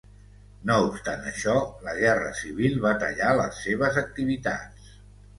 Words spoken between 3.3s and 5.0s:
les seves activitats.